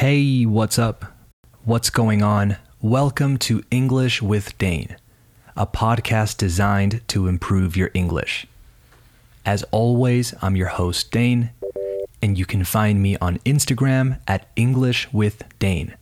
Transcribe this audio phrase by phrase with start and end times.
[0.00, 1.04] Hey, what's up?
[1.64, 2.56] What's going on?
[2.80, 4.96] Welcome to English with Dane,
[5.54, 8.46] a podcast designed to improve your English.
[9.44, 11.50] As always, I'm your host, Dane,
[12.22, 15.96] and you can find me on Instagram at English with Dane.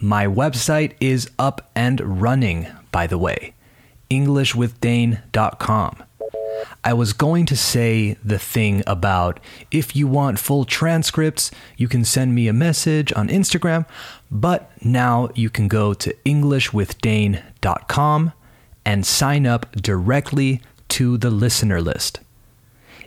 [0.00, 3.52] My website is up and running, by the way,
[4.10, 6.02] EnglishWithDane.com.
[6.86, 9.40] I was going to say the thing about
[9.70, 13.86] if you want full transcripts, you can send me a message on Instagram,
[14.30, 18.32] but now you can go to EnglishWithDane.com
[18.84, 20.60] and sign up directly
[20.90, 22.20] to the listener list.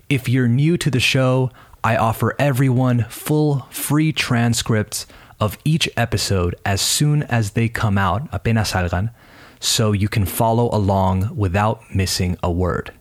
[0.09, 1.51] If you're new to the show,
[1.83, 5.05] I offer everyone full free transcripts
[5.39, 9.11] of each episode as soon as they come out, apenas salgan,
[9.59, 12.91] so you can follow along without missing a word.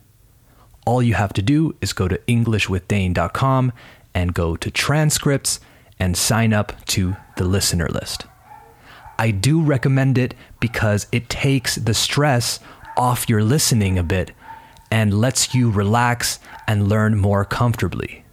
[0.87, 3.73] All you have to do is go to EnglishWithDane.com
[4.15, 5.61] and go to transcripts
[5.99, 8.25] and sign up to the listener list.
[9.19, 12.61] I do recommend it because it takes the stress
[12.97, 14.31] off your listening a bit
[14.91, 16.39] and lets you relax
[16.69, 18.25] and learn more comfortably.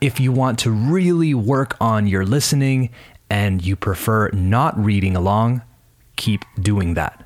[0.00, 2.90] If you want to really work on your listening
[3.30, 5.62] and you prefer not reading along,
[6.16, 7.24] keep doing that.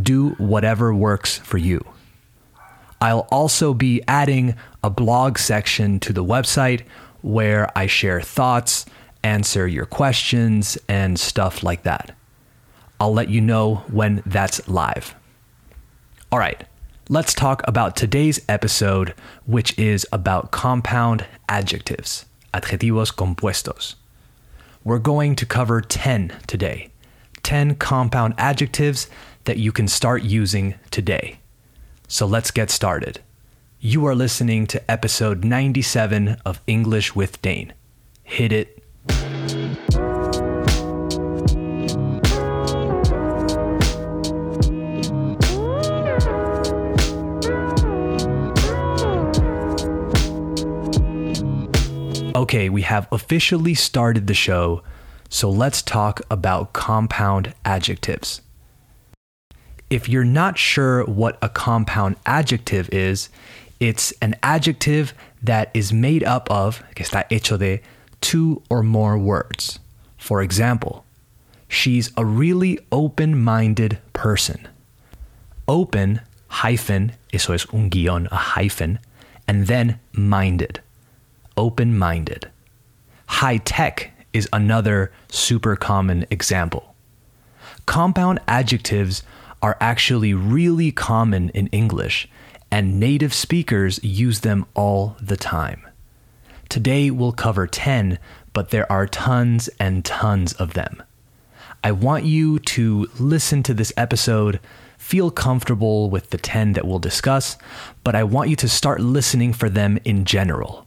[0.00, 1.84] Do whatever works for you.
[3.02, 6.82] I'll also be adding a blog section to the website
[7.20, 8.86] where I share thoughts,
[9.24, 12.16] answer your questions, and stuff like that.
[13.00, 15.16] I'll let you know when that's live.
[16.30, 16.64] All right,
[17.08, 19.14] let's talk about today's episode,
[19.46, 23.96] which is about compound adjectives, adjetivos compuestos.
[24.84, 26.92] We're going to cover 10 today,
[27.42, 29.10] 10 compound adjectives
[29.42, 31.40] that you can start using today.
[32.12, 33.20] So let's get started.
[33.80, 37.72] You are listening to episode 97 of English with Dane.
[38.22, 38.84] Hit it.
[52.36, 54.82] Okay, we have officially started the show,
[55.30, 58.42] so let's talk about compound adjectives.
[59.92, 63.28] If you're not sure what a compound adjective is,
[63.78, 67.82] it's an adjective that is made up of, que está hecho de,
[68.22, 69.78] two or more words.
[70.16, 71.04] For example,
[71.68, 74.66] she's a really open minded person.
[75.68, 78.98] Open, hyphen, eso es un guión, a hyphen,
[79.46, 80.80] and then minded.
[81.58, 82.50] Open minded.
[83.26, 86.94] High tech is another super common example.
[87.84, 89.22] Compound adjectives
[89.62, 92.28] are actually really common in English,
[92.70, 95.86] and native speakers use them all the time.
[96.68, 98.18] Today we'll cover 10,
[98.52, 101.02] but there are tons and tons of them.
[101.84, 104.60] I want you to listen to this episode,
[104.98, 107.56] feel comfortable with the 10 that we'll discuss,
[108.04, 110.86] but I want you to start listening for them in general.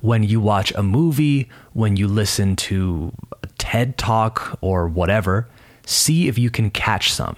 [0.00, 3.12] When you watch a movie, when you listen to
[3.42, 5.48] a TED talk or whatever,
[5.84, 7.36] see if you can catch some.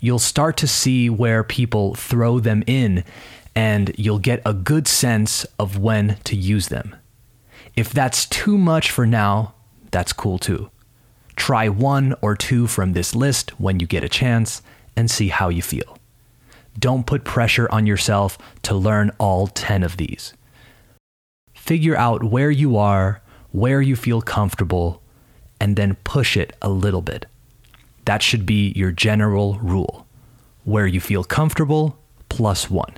[0.00, 3.04] You'll start to see where people throw them in,
[3.54, 6.94] and you'll get a good sense of when to use them.
[7.74, 9.54] If that's too much for now,
[9.90, 10.70] that's cool too.
[11.36, 14.62] Try one or two from this list when you get a chance
[14.96, 15.98] and see how you feel.
[16.78, 20.34] Don't put pressure on yourself to learn all 10 of these.
[21.54, 25.02] Figure out where you are, where you feel comfortable,
[25.60, 27.26] and then push it a little bit.
[28.06, 30.06] That should be your general rule.
[30.64, 32.94] Where you feel comfortable, plus one.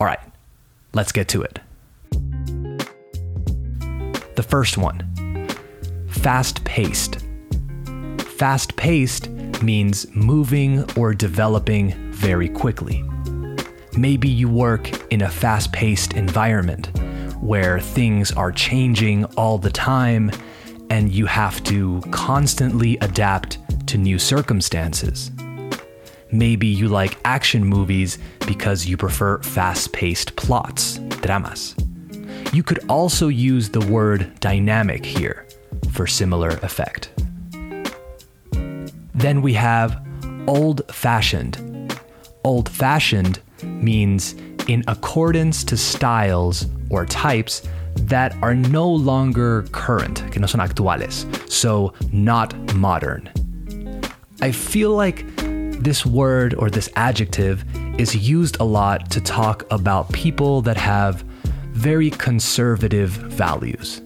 [0.00, 0.20] All right,
[0.94, 1.60] let's get to it.
[4.34, 5.12] The first one
[6.08, 7.18] fast paced.
[8.36, 9.28] Fast paced
[9.62, 13.04] means moving or developing very quickly.
[13.96, 16.90] Maybe you work in a fast paced environment
[17.40, 20.30] where things are changing all the time
[20.90, 25.30] and you have to constantly adapt to new circumstances.
[26.32, 31.74] Maybe you like action movies because you prefer fast paced plots, dramas.
[32.52, 35.46] You could also use the word dynamic here
[35.90, 37.10] for similar effect.
[39.14, 40.04] Then we have
[40.46, 41.94] old fashioned.
[42.44, 44.34] Old fashioned means
[44.68, 47.62] in accordance to styles or types
[47.94, 53.30] that are no longer current, que no son actuales, so not modern.
[54.42, 55.24] I feel like
[55.82, 57.64] this word or this adjective
[57.98, 61.22] is used a lot to talk about people that have
[61.72, 64.02] very conservative values.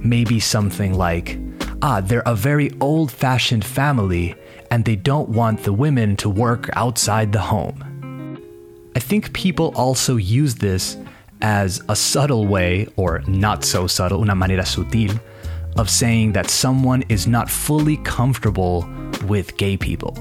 [0.00, 1.38] Maybe something like,
[1.80, 4.34] ah, they're a very old fashioned family
[4.70, 7.86] and they don't want the women to work outside the home.
[8.94, 10.98] I think people also use this
[11.40, 15.18] as a subtle way, or not so subtle, una manera sutil,
[15.76, 18.82] of saying that someone is not fully comfortable
[19.30, 20.12] with gay people.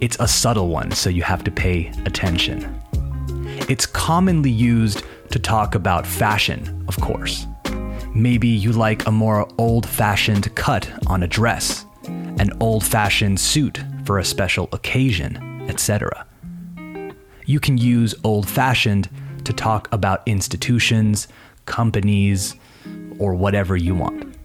[0.00, 2.80] It's a subtle one, so you have to pay attention.
[3.68, 5.02] It's commonly used
[5.32, 7.48] to talk about fashion, of course.
[8.14, 13.82] Maybe you like a more old fashioned cut on a dress, an old fashioned suit
[14.04, 16.24] for a special occasion, etc.
[17.44, 19.10] You can use old fashioned
[19.46, 21.26] to talk about institutions,
[21.66, 22.54] companies,
[23.18, 24.36] or whatever you want.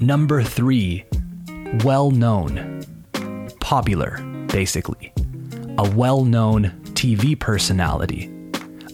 [0.00, 1.04] Number three,
[1.84, 2.82] well known.
[3.60, 4.18] Popular,
[4.48, 5.12] basically.
[5.78, 8.28] A well known TV personality.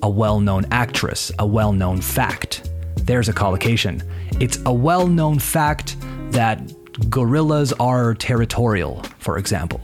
[0.03, 1.33] A well known actress.
[1.39, 2.71] A well known fact.
[2.97, 4.03] There's a collocation.
[4.41, 5.97] It's a well known fact
[6.33, 6.61] that
[7.09, 9.81] gorillas are territorial, for example.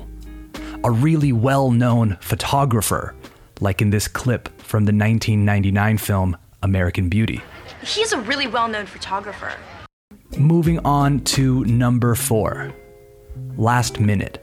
[0.85, 3.15] A really well known photographer,
[3.61, 7.41] like in this clip from the 1999 film American Beauty.
[7.83, 9.53] He's a really well known photographer.
[10.37, 12.73] Moving on to number four
[13.57, 14.39] last minute.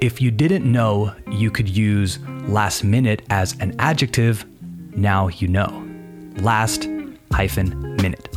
[0.00, 4.44] If you didn't know you could use last minute as an adjective,
[4.96, 5.86] now you know.
[6.38, 6.88] Last
[7.32, 8.28] hyphen minute.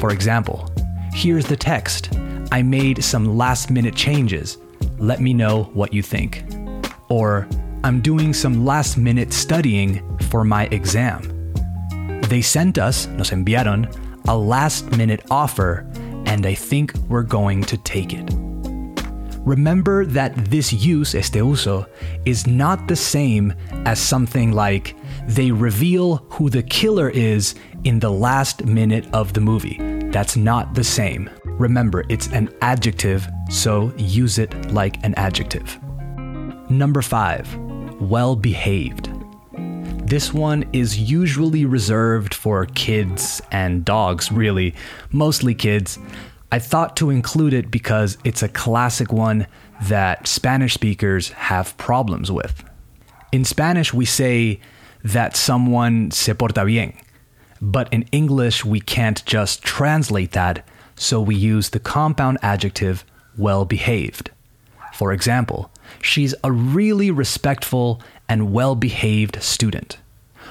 [0.00, 0.70] For example,
[1.12, 2.10] here's the text
[2.52, 4.58] I made some last minute changes.
[4.98, 6.44] Let me know what you think.
[7.08, 7.48] Or,
[7.84, 11.52] I'm doing some last minute studying for my exam.
[12.28, 13.88] They sent us, nos enviaron,
[14.28, 15.86] a last minute offer,
[16.26, 18.49] and I think we're going to take it.
[19.44, 21.86] Remember that this use, este uso,
[22.24, 23.54] is not the same
[23.86, 24.94] as something like
[25.26, 27.54] they reveal who the killer is
[27.84, 29.78] in the last minute of the movie.
[30.10, 31.30] That's not the same.
[31.44, 35.78] Remember, it's an adjective, so use it like an adjective.
[36.68, 37.54] Number five,
[38.00, 39.10] well behaved.
[40.06, 44.74] This one is usually reserved for kids and dogs, really,
[45.12, 45.98] mostly kids.
[46.52, 49.46] I thought to include it because it's a classic one
[49.82, 52.64] that Spanish speakers have problems with.
[53.30, 54.60] In Spanish, we say
[55.04, 56.92] that someone se porta bien,
[57.62, 60.66] but in English, we can't just translate that,
[60.96, 63.04] so we use the compound adjective
[63.38, 64.30] well behaved.
[64.92, 65.70] For example,
[66.02, 69.98] she's a really respectful and well behaved student.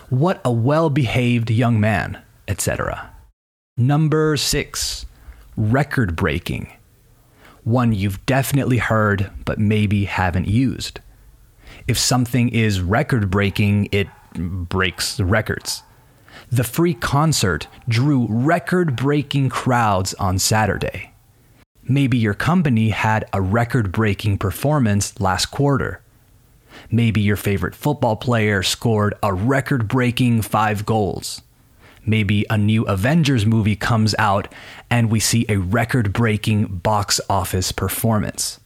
[0.10, 3.12] What a well behaved young man, etc.
[3.78, 5.06] Number six,
[5.60, 6.72] record breaking.
[7.66, 11.02] One you've definitely heard, but maybe haven't used.
[11.86, 15.84] If something is record breaking, it breaks records.
[16.50, 21.12] The free concert drew record breaking crowds on Saturday.
[21.84, 26.02] Maybe your company had a record breaking performance last quarter.
[26.90, 31.42] Maybe your favorite football player scored a record breaking five goals.
[32.10, 34.52] Maybe a new Avengers movie comes out
[34.90, 38.60] and we see a record breaking box office performance.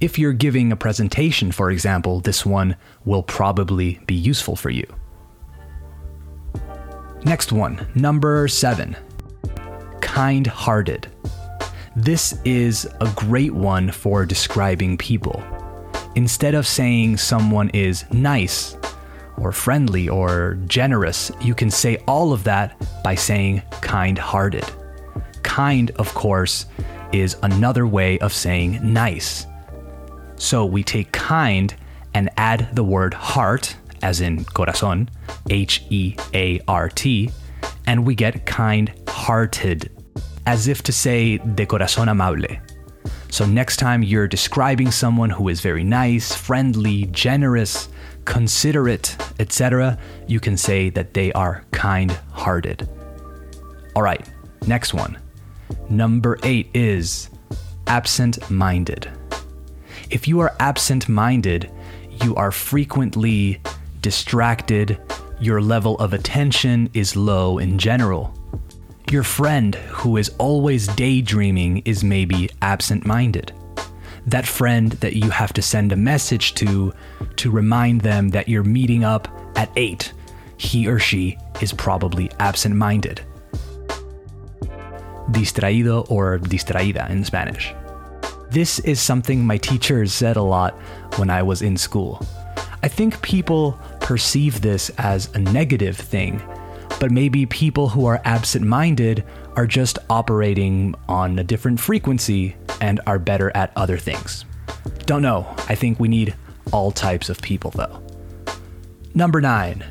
[0.00, 4.86] If you're giving a presentation, for example, this one will probably be useful for you.
[7.24, 8.96] Next one, number seven
[10.00, 11.08] kind hearted.
[11.96, 15.42] This is a great one for describing people.
[16.14, 18.76] Instead of saying someone is nice,
[19.40, 24.64] or friendly, or generous, you can say all of that by saying kind hearted.
[25.42, 26.66] Kind, of course,
[27.12, 29.46] is another way of saying nice.
[30.36, 31.74] So we take kind
[32.14, 35.08] and add the word heart, as in corazón,
[35.50, 37.30] H E A R T,
[37.86, 39.90] and we get kind hearted,
[40.46, 42.60] as if to say de corazón amable.
[43.30, 47.88] So next time you're describing someone who is very nice, friendly, generous,
[48.28, 52.86] considerate, etc., you can say that they are kind hearted.
[53.96, 54.24] All right,
[54.66, 55.18] next one.
[55.88, 57.30] Number eight is
[57.86, 59.10] absent minded.
[60.10, 61.70] If you are absent minded,
[62.22, 63.62] you are frequently
[64.02, 65.00] distracted,
[65.40, 68.34] your level of attention is low in general.
[69.10, 73.52] Your friend who is always daydreaming is maybe absent minded.
[74.28, 76.92] That friend that you have to send a message to
[77.36, 80.12] to remind them that you're meeting up at 8,
[80.58, 83.22] he or she is probably absent minded.
[85.30, 87.72] Distraído or distraída in Spanish.
[88.50, 90.74] This is something my teachers said a lot
[91.16, 92.20] when I was in school.
[92.82, 96.42] I think people perceive this as a negative thing,
[97.00, 99.24] but maybe people who are absent minded
[99.56, 104.44] are just operating on a different frequency and are better at other things.
[105.06, 105.46] Don't know.
[105.68, 106.34] I think we need
[106.72, 108.02] all types of people, though.
[109.14, 109.84] Number nine,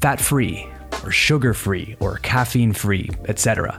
[0.00, 0.66] fat free,
[1.02, 3.78] or sugar free, or caffeine free, etc.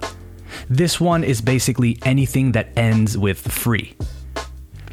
[0.70, 3.96] This one is basically anything that ends with free.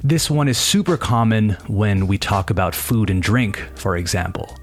[0.02, 4.56] This one is super common when we talk about food and drink, for example.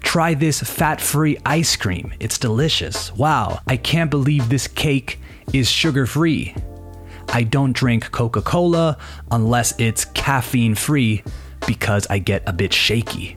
[0.00, 2.14] Try this fat free ice cream.
[2.20, 3.12] It's delicious.
[3.16, 5.18] Wow, I can't believe this cake
[5.52, 6.54] is sugar free.
[7.28, 8.98] I don't drink Coca Cola
[9.30, 11.22] unless it's caffeine free
[11.66, 13.36] because I get a bit shaky.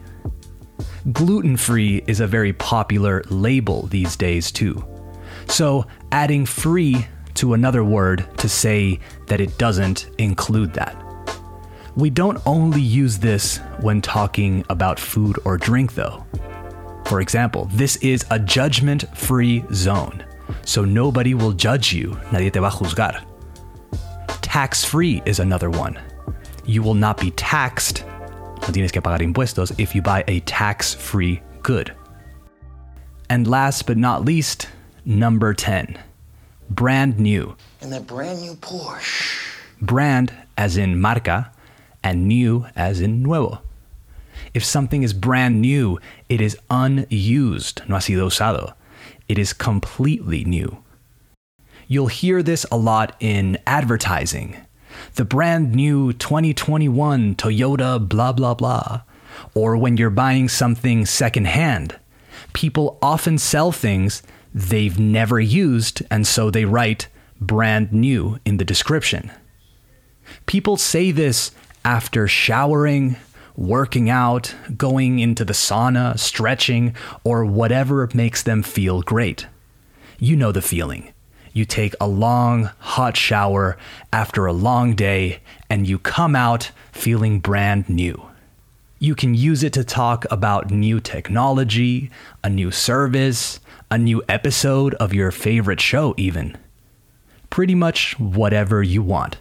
[1.12, 4.84] Gluten free is a very popular label these days, too.
[5.48, 10.96] So, adding free to another word to say that it doesn't include that.
[11.96, 16.24] We don't only use this when talking about food or drink, though.
[17.06, 20.24] For example, this is a judgment free zone,
[20.64, 23.29] so nobody will judge you, nadie te va a juzgar.
[24.50, 25.96] Tax free is another one.
[26.66, 30.92] You will not be taxed, no tienes que pagar impuestos, if you buy a tax
[30.92, 31.94] free good.
[33.28, 34.68] And last but not least,
[35.04, 35.96] number 10
[36.68, 37.54] brand new.
[37.80, 39.38] In that brand new Porsche.
[39.80, 41.52] Brand as in marca,
[42.02, 43.62] and new as in nuevo.
[44.52, 48.74] If something is brand new, it is unused, no ha sido usado.
[49.28, 50.82] It is completely new.
[51.90, 54.56] You'll hear this a lot in advertising.
[55.16, 59.00] The brand new 2021 Toyota blah blah blah.
[59.56, 61.98] Or when you're buying something secondhand.
[62.52, 64.22] People often sell things
[64.54, 67.08] they've never used, and so they write
[67.40, 69.32] brand new in the description.
[70.46, 71.50] People say this
[71.84, 73.16] after showering,
[73.56, 76.94] working out, going into the sauna, stretching,
[77.24, 79.48] or whatever makes them feel great.
[80.20, 81.12] You know the feeling.
[81.52, 83.76] You take a long, hot shower
[84.12, 88.26] after a long day, and you come out feeling brand new.
[88.98, 92.10] You can use it to talk about new technology,
[92.44, 93.58] a new service,
[93.90, 96.56] a new episode of your favorite show, even.
[97.48, 99.38] Pretty much whatever you want.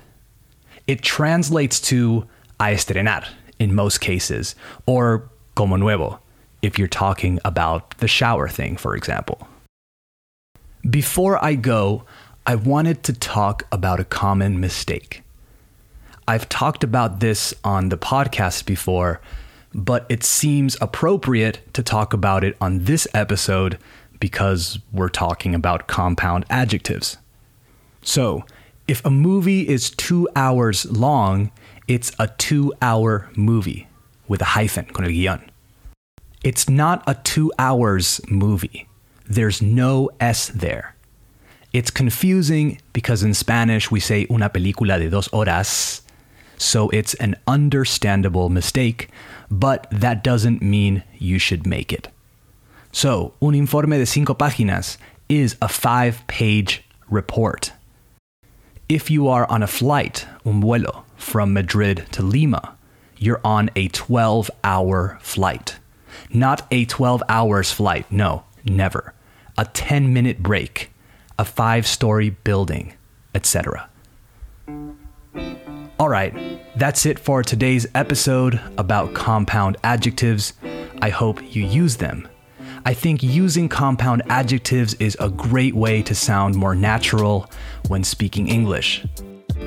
[0.87, 2.27] It translates to
[2.59, 3.27] a estrenar
[3.59, 6.19] in most cases, or como nuevo
[6.61, 9.47] if you're talking about the shower thing, for example.
[10.87, 12.05] Before I go,
[12.45, 15.23] I wanted to talk about a common mistake.
[16.25, 19.19] I've talked about this on the podcast before,
[19.73, 23.77] but it seems appropriate to talk about it on this episode
[24.21, 27.17] because we're talking about compound adjectives.
[28.01, 28.45] So,
[28.87, 31.51] if a movie is two hours long,
[31.89, 33.87] it's a two hour movie
[34.29, 35.49] with a hyphen, con el guión.
[36.41, 38.88] It's not a two hours movie.
[39.29, 40.95] There's no S there.
[41.71, 46.01] It's confusing because in Spanish we say una película de dos horas,
[46.57, 49.09] so it's an understandable mistake,
[49.51, 52.07] but that doesn't mean you should make it.
[52.91, 54.97] So, un informe de cinco páginas
[55.29, 57.71] is a five page report.
[58.89, 62.75] If you are on a flight, un vuelo, from Madrid to Lima,
[63.19, 65.77] you're on a 12 hour flight.
[66.33, 69.13] Not a 12 hours flight, no, never.
[69.59, 70.89] A 10 minute break,
[71.37, 72.93] a five story building,
[73.35, 73.89] etc.
[75.99, 76.33] All right,
[76.77, 80.53] that's it for today's episode about compound adjectives.
[81.01, 82.25] I hope you use them.
[82.85, 87.51] I think using compound adjectives is a great way to sound more natural
[87.89, 89.05] when speaking English.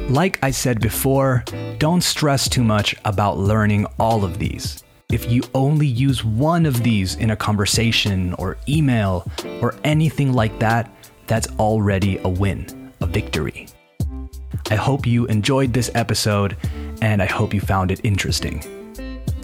[0.08, 1.44] Like I said before,
[1.76, 4.82] don't stress too much about learning all of these.
[5.12, 10.59] If you only use one of these in a conversation or email or anything like
[10.61, 10.90] that,
[11.26, 13.69] that's already a win, a victory.
[14.71, 16.57] I hope you enjoyed this episode
[17.02, 18.64] and I hope you found it interesting.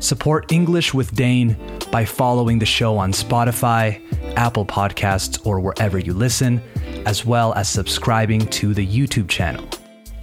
[0.01, 1.55] Support English with Dane
[1.93, 4.01] by following the show on Spotify,
[4.39, 6.63] Apple Podcasts, or wherever you listen,
[7.05, 9.69] as well as subscribing to the YouTube channel.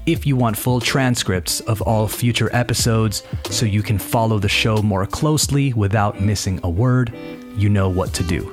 [0.05, 4.77] If you want full transcripts of all future episodes so you can follow the show
[4.83, 7.11] more closely without missing a word,
[7.55, 8.43] you know what to do.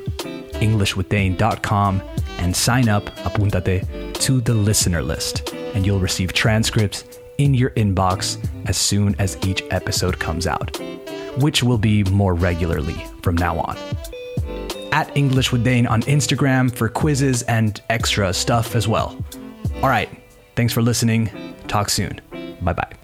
[0.62, 2.02] EnglishWithDane.com
[2.38, 7.04] and sign up, apuntate, to the listener list, and you'll receive transcripts
[7.37, 10.78] in your inbox as soon as each episode comes out,
[11.38, 13.76] which will be more regularly from now on.
[14.90, 19.23] At English with Dane on Instagram for quizzes and extra stuff as well.
[19.82, 20.09] All right,
[20.54, 21.30] thanks for listening.
[21.68, 22.21] Talk soon.
[22.61, 23.01] Bye bye.